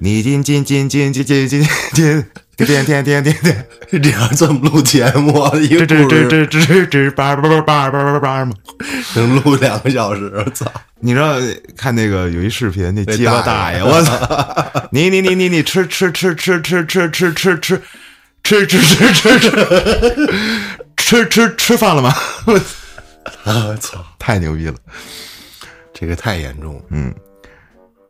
[0.03, 2.25] 你进进进进进进进进，
[2.57, 3.67] 天天天天天，
[4.01, 8.53] 这样这么录节目，一这这这这这这叭叭叭叭叭叭叭嘛，
[9.15, 10.71] 能录两个小时，操！
[10.99, 11.35] 你知道
[11.75, 14.87] 看那个有一视频，那鸡巴大爷，我操！
[14.91, 17.81] 你你你你你吃吃吃吃吃吃吃吃吃
[18.43, 20.29] 吃吃吃吃吃
[20.97, 22.13] 吃吃吃饭了吗？
[22.45, 24.05] 我操！
[24.19, 24.75] 太牛逼了，
[25.93, 26.79] 这个太严重。
[26.89, 27.13] 嗯，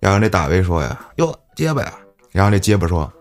[0.01, 1.33] 然后那大卫说呀，哟。
[1.53, 1.93] 结巴呀，
[2.31, 3.11] 然后那结巴说：“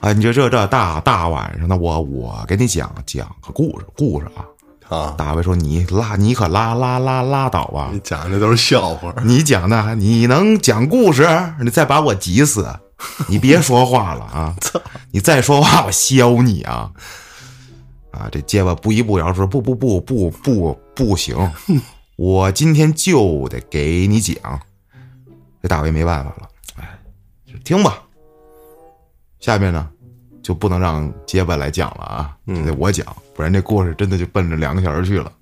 [0.00, 4.44] 啊，你就这这大大晚上的，我我给你讲讲个故事，故事啊。”
[4.88, 7.90] 啊，大卫说：“你拉，你可拉拉拉拉倒吧！
[7.92, 11.28] 你讲的都是笑话，你讲的你能讲故事？
[11.60, 12.66] 你再把我急死！
[13.28, 14.56] 你别说话了啊！
[14.62, 14.80] 操
[15.10, 16.90] 你再说话我削你啊！
[18.12, 21.36] 啊，这结巴不依不饶说：不不不不不不行，
[22.16, 24.36] 我今天就得给你讲。
[25.60, 26.48] 这大卫没办法了。”
[26.80, 26.98] 哎
[27.62, 28.04] 听吧，
[29.40, 29.88] 下面呢
[30.42, 35.32] 就不能让结巴来讲了啊，得我讲，不然这故事真的就奔着两个小时去了。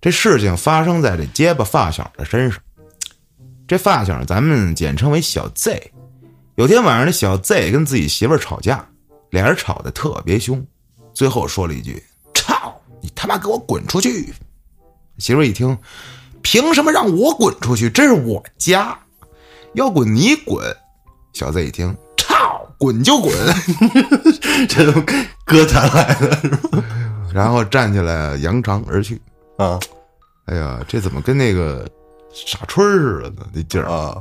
[0.00, 2.60] 这事情发生在这结巴发小的身上，
[3.68, 5.92] 这发小咱们简称为小 Z。
[6.56, 8.86] 有天晚上，这小 Z 跟自己媳妇儿吵架，
[9.30, 10.66] 俩人吵得特别凶，
[11.14, 12.02] 最后说了一句
[12.34, 14.34] ：“操你他妈给我滚出去！”
[15.18, 15.78] 媳妇儿一听，
[16.42, 17.88] 凭什么让我滚出去？
[17.88, 18.98] 这是我家。
[19.74, 20.76] 要滚你滚，
[21.32, 22.00] 小 Z 一听，操，
[22.82, 23.32] 滚就滚，
[24.68, 25.00] 这都
[25.44, 26.50] 哥咱来的，
[27.32, 29.22] 然后站起来扬长而去
[29.56, 29.78] 啊！
[30.46, 31.88] 哎呀，这怎么跟那个
[32.32, 33.46] 傻春似的呢？
[33.52, 34.20] 那劲儿啊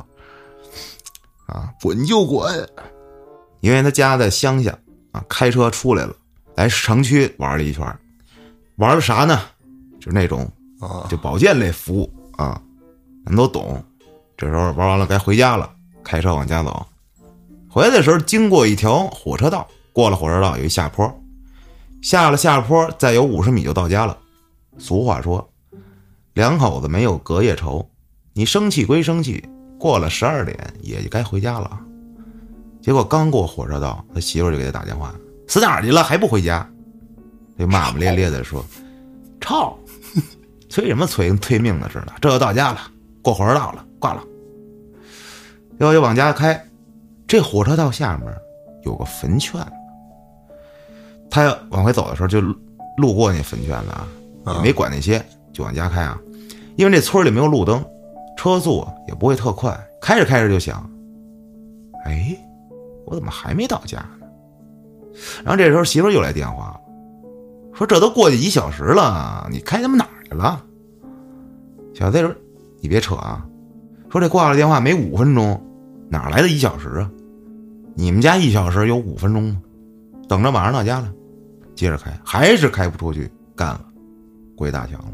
[1.47, 1.73] 啊！
[1.81, 2.69] 滚就滚，
[3.61, 4.77] 因为他家在乡下
[5.11, 6.13] 啊，开车出来了，
[6.55, 7.83] 来城区玩了一圈，
[8.75, 9.41] 玩的啥呢？
[9.99, 10.47] 就是那种
[10.79, 12.61] 啊，就保健类服务啊，
[13.25, 13.83] 咱都懂。
[14.37, 15.67] 这时候玩完了，该回家了，
[16.03, 16.85] 开车往家走。
[17.73, 21.09] 回来的时候经过一条火车道，过了火车道有一下坡，
[22.01, 24.17] 下了下坡再有五十米就到家了。
[24.77, 25.49] 俗话说，
[26.33, 27.89] 两口子没有隔夜仇。
[28.33, 29.41] 你生气归生气，
[29.79, 31.79] 过了十二点也就该回家了。
[32.81, 35.15] 结果刚过火车道，他媳妇就给他打电话
[35.47, 36.03] ：“死哪儿去了？
[36.03, 36.69] 还不回家？”
[37.57, 38.65] 他骂骂咧咧的说
[39.39, 39.77] ：“操，
[40.67, 41.29] 催什么催？
[41.29, 42.15] 跟催命的似的。
[42.19, 42.81] 这就到家了，
[43.21, 44.21] 过火车道了，挂了。”
[45.79, 46.61] 又又往家开，
[47.31, 48.27] 这火车道下面
[48.81, 49.71] 有个坟圈子。
[51.29, 52.41] 他往回走的时候就
[52.97, 54.05] 路过那坟圈子啊，
[54.55, 56.19] 也没管那些，就往家开啊。
[56.75, 57.81] 因为这村里没有路灯，
[58.35, 59.79] 车速也不会特快。
[60.01, 60.85] 开着开着就想，
[62.03, 62.37] 哎，
[63.05, 64.27] 我怎么还没到家呢？
[65.41, 66.81] 然后这时候媳妇又来电话了，
[67.73, 70.61] 说这都过去一小时了，你开他妈哪儿去了？
[71.93, 72.35] 小子说
[72.81, 73.47] ：“你别扯啊，
[74.09, 75.57] 说这挂了电话没五分钟。”
[76.11, 77.09] 哪来的一小时啊？
[77.95, 79.61] 你们家一小时有五分钟吗？
[80.27, 81.11] 等着马上到家了，
[81.75, 83.81] 接着开，还是开不出去，干了，
[84.55, 85.11] 过大墙了。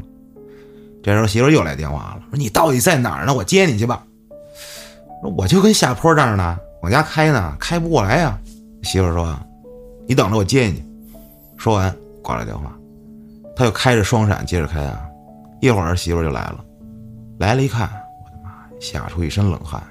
[1.02, 3.34] 这时候媳妇又来电话了，说你到底在哪儿呢？
[3.34, 4.04] 我接你去吧。
[5.22, 8.38] 说我就跟下坡这儿呢，往家开呢，开不过来呀。
[8.82, 9.38] 媳妇说，
[10.06, 10.84] 你等着我接你去。
[11.56, 12.72] 说完挂了电话，
[13.56, 15.04] 他又开着双闪接着开啊。
[15.60, 16.64] 一会儿媳妇就来了，
[17.38, 17.88] 来了一看，
[18.24, 19.82] 我的妈呀，吓出一身冷汗。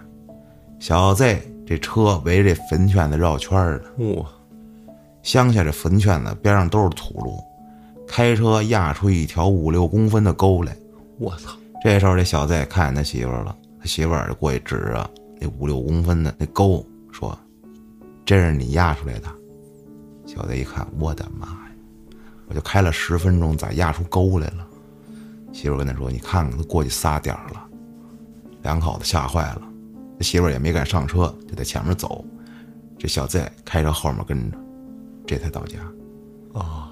[0.79, 4.25] 小 Z 这车围着这坟圈子绕圈儿的，哇！
[5.21, 7.43] 乡下这坟圈子边上都是土路，
[8.07, 10.73] 开车压出一条五六公分的沟来，
[11.19, 11.51] 我操！
[11.83, 15.09] 这时候这小子也看见他媳妇儿了，他媳妇儿就过去指着
[15.41, 17.37] 那五六公分的那沟说
[18.25, 19.27] ：“这是你压出来的。”
[20.25, 21.71] 小子一看，我的妈呀！
[22.47, 24.65] 我就开了十分钟，咋压出沟来了？
[25.51, 27.67] 媳妇跟他说：“你看看，他过去仨点了。”
[28.63, 29.61] 两口子吓坏了。
[30.17, 32.25] 他媳妇儿也没敢上车，就在前面走。
[32.97, 34.57] 这小 Z 开车后面跟着，
[35.27, 35.77] 这才到家。
[36.53, 36.89] 哦，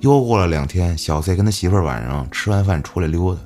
[0.00, 3.40] 又过了两天，小 Z 跟他媳妇儿晚上吃完饭出来溜达，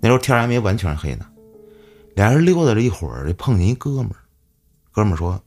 [0.00, 1.26] 那时候天还没完全黑呢。
[2.14, 4.16] 俩人溜达了一会儿，就碰见一哥们儿。
[4.92, 5.40] 哥们儿说：“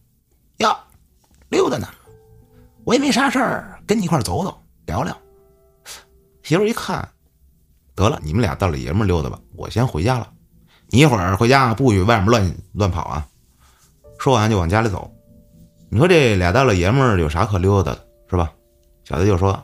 [0.59, 0.77] 呀，
[1.49, 1.87] 溜达呢，
[2.83, 5.15] 我也没啥事儿，跟你一块走走聊聊。”
[6.43, 7.07] 媳妇儿一看，
[7.95, 10.29] 得了，你们俩大老爷们溜达吧，我先回家了。
[10.93, 13.27] 你一会儿回家不许外面乱乱跑啊！
[14.19, 15.11] 说完就往家里走。
[15.89, 18.53] 你说这俩大老爷们有啥可溜达的，是吧？
[19.03, 19.59] 小子就说：“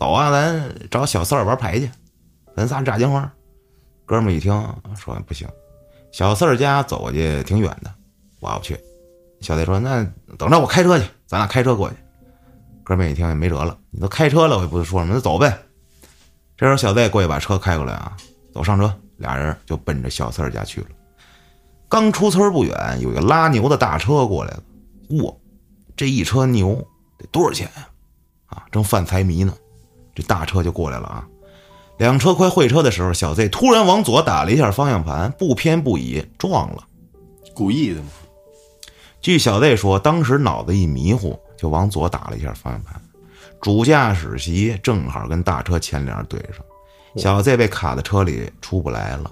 [0.00, 1.88] 走啊，咱找小四儿玩牌去，
[2.56, 3.32] 咱仨炸金花。”
[4.04, 4.52] 哥们一听
[4.96, 5.46] 说不行，
[6.10, 7.94] 小四儿家走过去挺远的，
[8.40, 8.76] 我不去。
[9.40, 10.04] 小子说：“那
[10.36, 11.94] 等着我开车去，咱俩开车过去。”
[12.82, 15.56] 哥们一听也没辙了，你都开车了，我也不说什么，那走呗。
[16.56, 18.16] 这时候小子也过去把车开过来啊，
[18.52, 20.88] 走上车，俩人就奔着小四儿家去了。
[21.88, 24.62] 刚出村不远，有一个拉牛的大车过来了，
[25.22, 25.32] 哇，
[25.96, 26.74] 这一车牛
[27.18, 27.88] 得多少钱呀、
[28.46, 28.64] 啊？
[28.72, 29.54] 正犯财迷呢，
[30.14, 31.26] 这大车就过来了啊。
[31.98, 36.84] 两车快会车的时候，小 Z 突然往左打了一下方向盘，不偏不倚撞了。
[37.54, 38.08] 故意的吗。
[39.20, 43.00] 据小 Z 说，当时脑子一迷糊，就往左打了一下方向盘，
[43.60, 46.64] 主驾驶席正好跟大车前脸对上，
[47.16, 49.30] 小 Z 被卡在车里出不来了。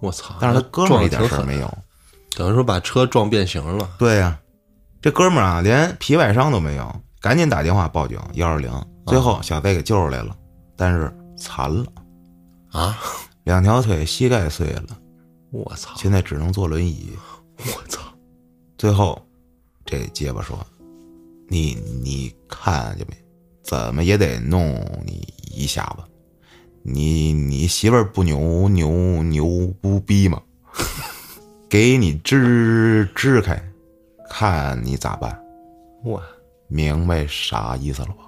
[0.00, 0.34] 我操！
[0.40, 1.78] 但是他哥们儿一点事儿没有。
[2.36, 3.88] 等于说把车撞变形了。
[3.98, 4.38] 对呀、
[5.00, 8.72] 这哥们儿啊，连皮外伤都没有，赶紧打电话报警幺二零。
[9.06, 10.36] 最后小 Z 给救出来了，
[10.76, 11.84] 但是残了，
[12.70, 12.98] 啊！
[13.44, 14.98] 两条腿膝盖碎了，
[15.50, 15.90] 我操！
[15.96, 17.10] 现在只能坐轮椅。
[17.58, 18.00] 我操！
[18.78, 19.20] 最后，
[19.84, 20.58] 这结巴说
[21.48, 23.16] ：“你你看见没？
[23.62, 24.74] 怎么也得弄
[25.06, 26.04] 你一下子。
[26.82, 30.42] 你你媳妇儿不牛牛牛不逼吗？
[31.68, 33.62] 给你支支开，
[34.28, 35.38] 看你咋办？
[36.04, 36.22] 我
[36.68, 38.24] 明白啥意思了吧？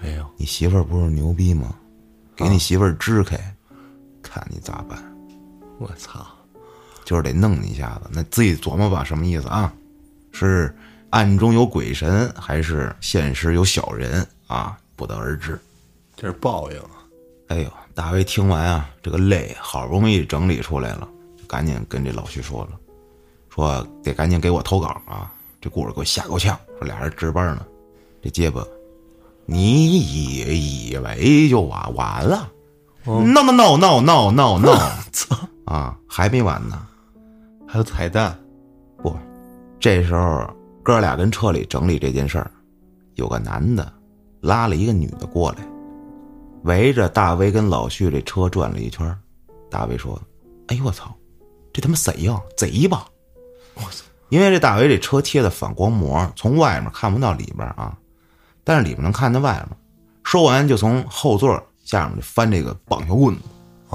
[0.00, 0.26] 没有。
[0.36, 1.74] 你媳妇儿不是牛逼吗？
[2.36, 3.38] 给你媳妇儿支开，
[4.22, 4.98] 看你咋办？
[5.78, 6.26] 我操！
[7.04, 9.72] 就是得弄你一下子，那自己琢磨吧，什么意思啊？
[10.32, 10.74] 是
[11.10, 14.78] 暗中有鬼神，还是现实有小人啊？
[14.94, 15.58] 不得而知。
[16.16, 16.80] 这是报应。
[17.48, 22.78] 哎呦，大卫听完啊，这个泪好不容易整理出来了，就赶紧跟这老徐说了，
[23.48, 26.58] 说得赶紧给我投稿啊，这故事给我吓够呛。
[26.78, 27.66] 说俩人值班呢，
[28.22, 28.62] 这结巴，
[29.46, 32.52] 你以以为就完完了
[33.04, 34.76] ？No no no no no no no！
[35.12, 35.36] 操！
[35.64, 36.86] 啊，还没完呢。
[37.66, 38.38] 还有彩蛋。
[39.02, 39.16] 不，
[39.80, 40.46] 这时候
[40.82, 42.50] 哥俩跟车里整理这件事儿，
[43.14, 43.90] 有个男的
[44.40, 45.58] 拉了一个女的过来，
[46.64, 49.16] 围着大威跟老旭这车转了一圈。
[49.70, 50.20] 大威说
[50.68, 51.14] ：“哎呦我操，
[51.72, 52.40] 这他妈谁呀？
[52.56, 53.06] 贼吧！”
[53.74, 54.04] 我操！
[54.30, 57.96] 因为这大威这车贴的反光膜，从外面看不到里边啊，
[58.64, 59.78] 但是里面能看到外面。
[60.22, 63.42] 说完就从后座下面就翻这个棒球棍子，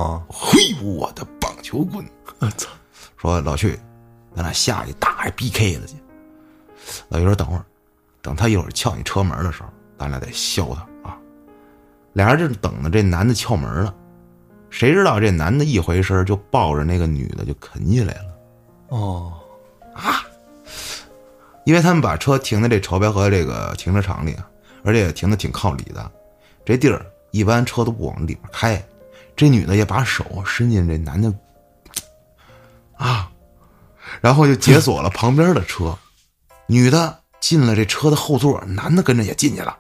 [0.01, 0.23] 啊！
[0.29, 2.03] 嘿，我的棒球棍！
[2.39, 2.69] 我操！
[3.17, 3.79] 说老旭，
[4.35, 5.95] 咱俩下去打一 BK 子去。
[7.09, 7.63] 老徐说等会儿，
[8.21, 10.87] 等他一会儿撬你车门的时候，咱俩得削他啊。
[12.13, 13.93] 俩人正等着这男的撬门呢，
[14.69, 18.25] 谁知道这男的一回身就抱着那个女的就啃起来了。
[18.89, 19.33] 哦，
[19.93, 20.23] 啊
[21.65, 24.47] 因为他们把车停在这潮白河这个停车场里啊，
[24.83, 26.11] 而且也停的挺靠里的，
[26.65, 28.83] 这地儿一般车都不往里边开。
[29.35, 31.33] 这女的也把手伸进这男的
[32.97, 33.31] 啊，
[34.21, 35.97] 然后就解锁了旁边的车，
[36.67, 39.75] 女的进了这车的后座，男的跟着也进去了。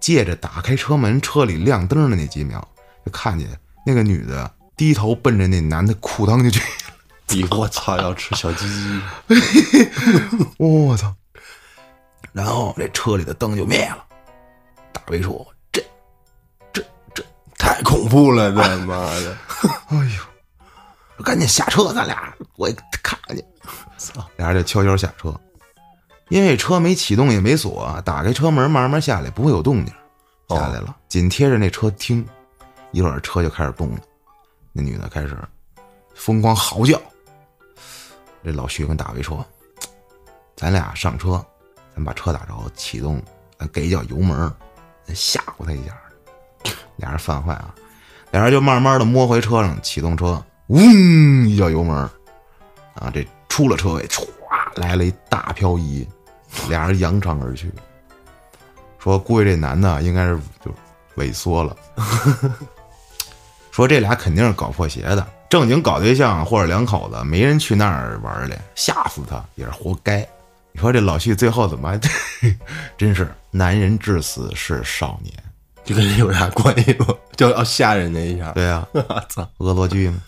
[0.00, 2.66] 借着打开车门，车里亮灯的那几秒，
[3.04, 3.48] 就看见
[3.86, 6.62] 那个女的低头奔着那男的裤裆就去。
[7.28, 9.00] 你我操，要吃小鸡鸡！
[10.58, 11.14] 我操！
[12.32, 14.04] 然后这车里的灯就灭了。
[14.92, 15.80] 大卫说：“这、
[16.72, 16.82] 这、
[17.14, 17.24] 这
[17.56, 19.36] 太恐怖了，他妈的！
[19.90, 19.96] 哎
[21.18, 23.44] 呦，赶紧下车，咱俩我也看看去。
[23.96, 24.28] 操！
[24.36, 25.32] 俩人就悄悄下车，
[26.30, 29.92] 因为车没启动也没锁，打开车门慢慢下来，不会有动静。
[30.48, 32.26] 下来了，紧贴着那车听，
[32.92, 33.98] 一会儿车就开始动了。
[34.72, 35.36] 那女的开始
[36.14, 37.00] 疯狂嚎叫。
[38.44, 39.44] 这老徐跟大卫说
[40.56, 41.44] ：“咱俩上车，
[41.94, 43.20] 咱把车打着，启动，
[43.58, 44.52] 咱给一脚油门，
[45.04, 45.96] 咱吓唬他一下。
[46.96, 47.74] ”俩人犯坏啊，
[48.30, 51.96] 俩人就慢慢的摸回车上，启动车，嗡一脚油门，
[52.94, 54.26] 啊，这出了车位，歘
[54.76, 56.06] 来了一大漂移，
[56.68, 57.70] 俩人扬长而去。
[58.98, 60.70] 说估计这男的应该是就
[61.16, 61.76] 萎缩了。
[63.70, 70.26] 说这俩肯定是搞破鞋的，正经搞对象或者两口子，没人去那儿玩去，吓死他也是活该。
[70.72, 72.00] 你说这老旭最后怎么还？
[72.98, 75.32] 真是男人至死是少年。
[75.82, 77.06] 这跟人有啥关系吗？
[77.36, 78.52] 就要吓人家一下。
[78.52, 79.48] 对呀、 我操！
[79.58, 80.20] 恶作剧吗。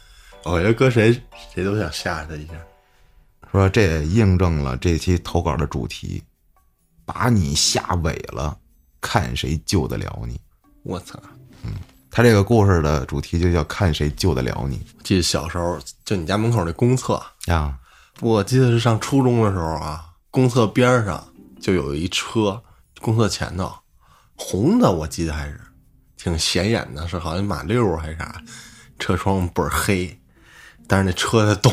[0.45, 1.13] 我觉得搁谁
[1.53, 2.55] 谁都想吓他一下。
[3.53, 6.23] 说这也印证了这期投稿的主题，
[7.05, 8.57] 把你吓萎了，
[9.01, 10.41] 看谁救得了你。
[10.83, 11.21] 我操！
[11.65, 11.73] 嗯
[12.15, 17.15] 他这个故事的主题就叫“看谁救得了你记得小时候，就你家门口那公厕，
[17.47, 17.79] 啊
[18.21, 21.27] 我记得是上初中的时候啊，公厕边上
[21.59, 22.63] 就有一车，
[23.01, 23.73] 公厕前头
[24.37, 25.59] 红的，我记得还是
[26.19, 28.43] 挺显眼的，是好像马六还是啥，
[28.99, 30.21] 车窗倍儿黑，
[30.87, 31.73] 但是那车在动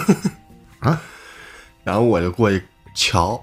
[0.80, 1.00] 啊，
[1.84, 2.62] 然后我就过去
[2.94, 3.42] 瞧，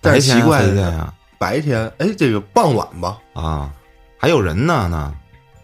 [0.00, 1.06] 但是奇怪的是
[1.38, 3.70] 白天，哎，这个傍晚吧，啊，
[4.18, 5.12] 还有人呢呢，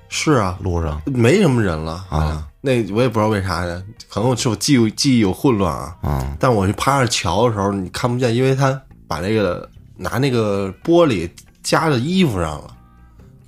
[0.09, 1.01] 是啊，路上。
[1.07, 2.47] 没什么人了啊。
[2.63, 5.95] 那我也不知道为啥呀，可能是我记忆记忆有混乱啊。
[6.03, 11.31] 啊但我去趴着瞧的时候，你看不见，因为他把那个拿那个玻璃
[11.63, 12.77] 夹在衣服上了，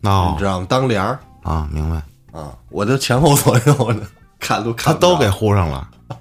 [0.03, 0.31] 哦。
[0.33, 0.67] 你知道吗？
[0.69, 1.19] 当帘儿。
[1.43, 1.97] 啊，明白，
[2.39, 4.03] 啊，我就前后左右的
[4.39, 5.89] 看都看他都给糊上了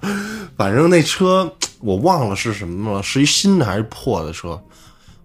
[0.58, 4.60] 反正那车 我忘了是什么了，是一新的还是破的车？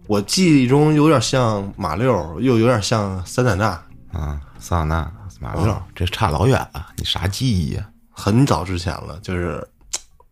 [0.05, 3.65] 我记忆中有点像马六，又有点像桑塔纳。
[4.11, 7.89] 啊，桑塔纳马六，这差老远了，你啥记忆呀？
[8.11, 9.67] 很早之前了，就是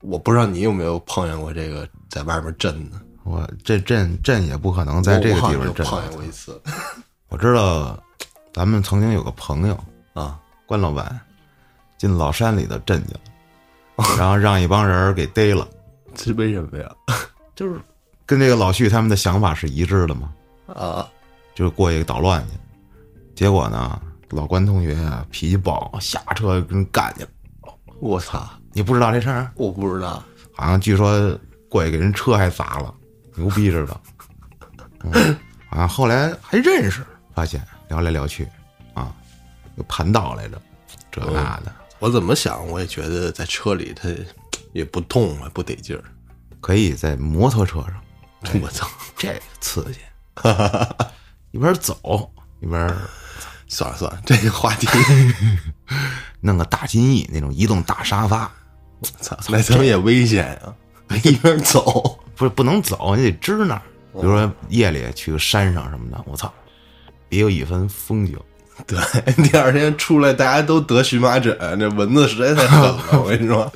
[0.02, 5.84] 我不知道你有没有碰见过这个在外面震的，我这震震也不可能在这个地方震。
[5.84, 6.62] 碰见过一次
[7.30, 7.99] 我知道，
[8.54, 9.76] 咱们曾经有个朋友
[10.14, 10.38] 啊。
[10.68, 11.20] 关老板
[11.97, 13.20] 进老山里头震去了，
[14.18, 15.68] 然后让一帮人给逮了，
[16.16, 16.91] 这为什么呀？
[17.56, 17.80] 就是
[18.26, 20.34] 跟这个老旭他们的想法是一致的嘛，
[20.68, 21.08] 啊，
[21.54, 22.58] 就是过去捣乱去。
[23.36, 23.99] 结果呢，
[24.30, 27.30] 老关同学啊脾气暴，下车跟人干去了。
[27.99, 28.47] 我操！
[28.74, 29.52] 你不知道这事儿？
[29.56, 30.24] 我不知道，
[30.54, 31.38] 好像据说
[31.70, 32.93] 过去给人车还砸了，
[33.36, 34.02] 牛逼似的。
[35.04, 35.38] 嗯，
[35.70, 38.47] 啊，后来还认识，发现聊来聊去，
[38.93, 39.14] 啊，
[39.76, 40.62] 有盘道来着，
[41.12, 44.10] 这那的，我怎么想，我也觉得在车里它
[44.74, 46.04] 也不动啊，不得劲儿。
[46.60, 48.89] 可以在摩托车上，我操！
[49.16, 49.99] 这刺激，
[51.52, 52.80] 一边走一边
[53.68, 54.88] 算了算了，这个话题，
[56.41, 58.52] 弄个大金翼那种移动大沙发，
[58.99, 60.74] 我操，那他妈也危险啊！
[61.24, 63.82] 一边走，不是不能走，你得支那儿。
[64.14, 66.52] 比如说夜里去个山上什么的，我操，
[67.30, 68.36] 别有一番风景。
[68.88, 68.97] 对，
[69.43, 73.03] 第二天出来大家都得荨麻疹，这蚊子实在太狠了。
[73.24, 73.72] 我跟你说，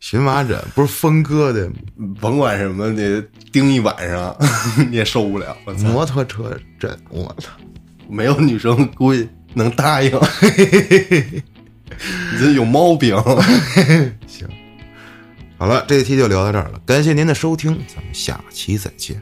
[0.00, 1.68] 荨麻疹不是分割的，
[2.20, 3.22] 甭管什么，你
[3.52, 4.34] 叮一晚上
[4.90, 5.56] 你也受不了。
[5.78, 7.50] 摩托车震，我操！
[8.08, 10.10] 没有女生估计能答应，
[12.32, 13.14] 你这有毛病。
[14.26, 14.48] 行，
[15.58, 19.20] 好了，这一期就聊到这儿了，感谢您的收听，咱们下期再见。